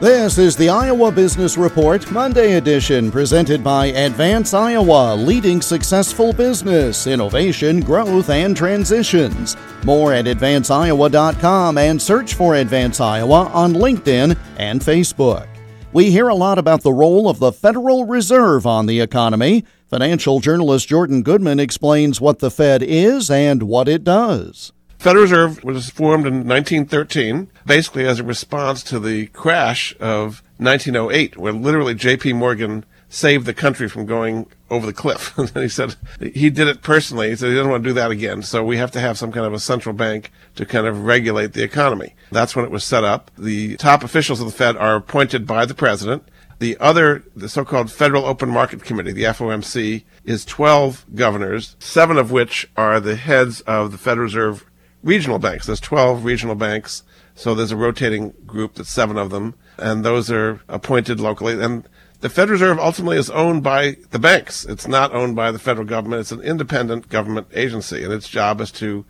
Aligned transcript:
This 0.00 0.38
is 0.38 0.54
the 0.54 0.68
Iowa 0.68 1.10
Business 1.10 1.58
Report 1.58 2.08
Monday 2.12 2.52
edition 2.52 3.10
presented 3.10 3.64
by 3.64 3.86
Advance 3.86 4.54
Iowa, 4.54 5.16
leading 5.16 5.60
successful 5.60 6.32
business, 6.32 7.08
innovation, 7.08 7.80
growth, 7.80 8.30
and 8.30 8.56
transitions. 8.56 9.56
More 9.84 10.12
at 10.12 10.26
advanceiowa.com 10.26 11.78
and 11.78 12.00
search 12.00 12.34
for 12.34 12.54
Advance 12.54 13.00
Iowa 13.00 13.46
on 13.46 13.72
LinkedIn 13.72 14.38
and 14.56 14.80
Facebook. 14.80 15.48
We 15.92 16.12
hear 16.12 16.28
a 16.28 16.34
lot 16.34 16.58
about 16.58 16.82
the 16.82 16.92
role 16.92 17.28
of 17.28 17.40
the 17.40 17.50
Federal 17.50 18.06
Reserve 18.06 18.66
on 18.66 18.86
the 18.86 19.00
economy. 19.00 19.64
Financial 19.88 20.38
journalist 20.38 20.86
Jordan 20.86 21.24
Goodman 21.24 21.58
explains 21.58 22.20
what 22.20 22.38
the 22.38 22.52
Fed 22.52 22.84
is 22.84 23.32
and 23.32 23.64
what 23.64 23.88
it 23.88 24.04
does. 24.04 24.72
Federal 24.98 25.22
Reserve 25.22 25.62
was 25.62 25.90
formed 25.90 26.26
in 26.26 26.46
1913, 26.46 27.50
basically 27.64 28.06
as 28.06 28.18
a 28.18 28.24
response 28.24 28.82
to 28.84 28.98
the 28.98 29.26
crash 29.28 29.94
of 30.00 30.42
1908, 30.58 31.36
where 31.36 31.52
literally 31.52 31.94
J.P. 31.94 32.32
Morgan 32.32 32.84
saved 33.08 33.46
the 33.46 33.54
country 33.54 33.88
from 33.88 34.06
going 34.06 34.46
over 34.70 34.86
the 34.86 34.92
cliff. 34.92 35.36
and 35.38 35.50
he 35.50 35.68
said 35.68 35.96
he 36.20 36.50
did 36.50 36.68
it 36.68 36.82
personally. 36.82 37.30
He 37.30 37.36
said 37.36 37.50
he 37.50 37.54
doesn't 37.54 37.70
want 37.70 37.84
to 37.84 37.90
do 37.90 37.94
that 37.94 38.10
again. 38.10 38.42
So 38.42 38.64
we 38.64 38.76
have 38.76 38.90
to 38.92 39.00
have 39.00 39.16
some 39.16 39.32
kind 39.32 39.46
of 39.46 39.54
a 39.54 39.60
central 39.60 39.94
bank 39.94 40.32
to 40.56 40.66
kind 40.66 40.86
of 40.86 41.04
regulate 41.04 41.52
the 41.52 41.62
economy. 41.62 42.14
That's 42.30 42.56
when 42.56 42.64
it 42.64 42.70
was 42.70 42.84
set 42.84 43.04
up. 43.04 43.30
The 43.38 43.76
top 43.76 44.02
officials 44.02 44.40
of 44.40 44.46
the 44.46 44.52
Fed 44.52 44.76
are 44.76 44.96
appointed 44.96 45.46
by 45.46 45.64
the 45.64 45.74
president. 45.74 46.24
The 46.58 46.76
other, 46.78 47.22
the 47.36 47.48
so-called 47.48 47.92
Federal 47.92 48.24
Open 48.24 48.48
Market 48.48 48.82
Committee, 48.82 49.12
the 49.12 49.22
FOMC, 49.22 50.02
is 50.24 50.44
12 50.44 51.06
governors, 51.14 51.76
seven 51.78 52.18
of 52.18 52.32
which 52.32 52.68
are 52.76 52.98
the 52.98 53.14
heads 53.14 53.60
of 53.60 53.92
the 53.92 53.98
Federal 53.98 54.24
Reserve 54.24 54.67
regional 55.02 55.38
banks. 55.38 55.66
There's 55.66 55.80
12 55.80 56.24
regional 56.24 56.54
banks. 56.54 57.02
So 57.34 57.54
there's 57.54 57.70
a 57.70 57.76
rotating 57.76 58.34
group 58.46 58.74
that's 58.74 58.90
seven 58.90 59.16
of 59.16 59.30
them, 59.30 59.54
and 59.78 60.04
those 60.04 60.28
are 60.28 60.60
appointed 60.68 61.20
locally. 61.20 61.62
And 61.62 61.88
the 62.20 62.28
Federal 62.28 62.54
Reserve 62.54 62.80
ultimately 62.80 63.16
is 63.16 63.30
owned 63.30 63.62
by 63.62 63.96
the 64.10 64.18
banks. 64.18 64.64
It's 64.64 64.88
not 64.88 65.14
owned 65.14 65.36
by 65.36 65.52
the 65.52 65.58
federal 65.60 65.86
government. 65.86 66.20
It's 66.20 66.32
an 66.32 66.40
independent 66.40 67.08
government 67.08 67.46
agency, 67.54 68.02
and 68.02 68.12
its 68.12 68.28
job 68.28 68.60
is 68.60 68.72
to 68.72 69.04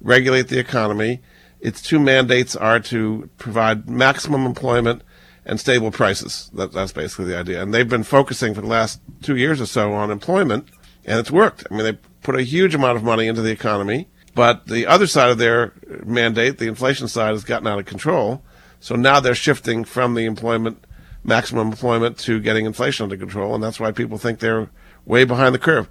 regulate 0.00 0.48
the 0.48 0.58
economy. 0.58 1.20
Its 1.60 1.82
two 1.82 1.98
mandates 1.98 2.56
are 2.56 2.80
to 2.80 3.28
provide 3.36 3.88
maximum 3.88 4.46
employment 4.46 5.02
and 5.44 5.60
stable 5.60 5.90
prices. 5.90 6.50
That, 6.54 6.72
that's 6.72 6.92
basically 6.92 7.26
the 7.26 7.38
idea. 7.38 7.62
And 7.62 7.74
they've 7.74 7.86
been 7.86 8.02
focusing 8.02 8.54
for 8.54 8.62
the 8.62 8.66
last 8.66 8.98
two 9.20 9.36
years 9.36 9.60
or 9.60 9.66
so 9.66 9.92
on 9.92 10.10
employment, 10.10 10.68
and 11.04 11.20
it's 11.20 11.30
worked. 11.30 11.66
I 11.70 11.74
mean, 11.74 11.84
they 11.84 11.98
put 12.22 12.34
a 12.34 12.42
huge 12.42 12.74
amount 12.74 12.96
of 12.96 13.04
money 13.04 13.26
into 13.26 13.42
the 13.42 13.50
economy 13.50 14.08
but 14.34 14.66
the 14.66 14.86
other 14.86 15.06
side 15.06 15.30
of 15.30 15.38
their 15.38 15.72
mandate, 16.04 16.58
the 16.58 16.66
inflation 16.66 17.08
side, 17.08 17.30
has 17.30 17.44
gotten 17.44 17.66
out 17.66 17.78
of 17.78 17.86
control. 17.86 18.42
So 18.80 18.96
now 18.96 19.20
they're 19.20 19.34
shifting 19.34 19.84
from 19.84 20.14
the 20.14 20.24
employment, 20.24 20.84
maximum 21.22 21.68
employment, 21.68 22.18
to 22.20 22.40
getting 22.40 22.66
inflation 22.66 23.04
under 23.04 23.16
control. 23.16 23.54
And 23.54 23.62
that's 23.62 23.80
why 23.80 23.92
people 23.92 24.18
think 24.18 24.40
they're 24.40 24.68
way 25.06 25.24
behind 25.24 25.54
the 25.54 25.58
curve. 25.58 25.88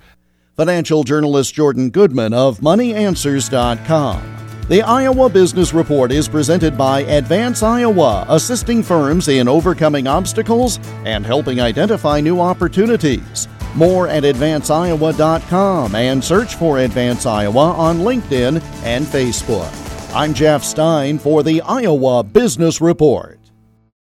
Financial 0.55 1.03
journalist 1.03 1.53
Jordan 1.55 1.89
Goodman 1.89 2.33
of 2.33 2.59
MoneyAnswers.com. 2.59 4.33
The 4.69 4.81
Iowa 4.81 5.27
Business 5.27 5.73
Report 5.73 6.11
is 6.11 6.29
presented 6.29 6.77
by 6.77 7.01
Advance 7.01 7.63
Iowa, 7.63 8.25
assisting 8.29 8.81
firms 8.81 9.27
in 9.27 9.49
overcoming 9.49 10.07
obstacles 10.07 10.79
and 11.05 11.25
helping 11.25 11.59
identify 11.59 12.21
new 12.21 12.39
opportunities. 12.39 13.47
More 13.75 14.07
at 14.07 14.23
advanceiowa.com 14.23 15.95
and 15.95 16.23
search 16.23 16.55
for 16.55 16.79
Advance 16.79 17.25
Iowa 17.25 17.71
on 17.71 17.99
LinkedIn 17.99 18.61
and 18.83 19.05
Facebook. 19.05 19.71
I'm 20.15 20.33
Jeff 20.33 20.63
Stein 20.63 21.17
for 21.17 21.41
the 21.41 21.61
Iowa 21.61 22.23
Business 22.23 22.79
Report. 22.81 23.39